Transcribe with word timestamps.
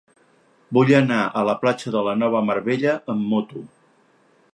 Vull 0.77 0.91
anar 0.99 1.19
a 1.25 1.43
la 1.49 1.55
platja 1.65 1.93
de 1.97 2.03
la 2.07 2.15
Nova 2.21 2.41
Mar 2.47 2.57
Bella 2.69 2.95
amb 3.15 3.29
moto. 3.35 3.63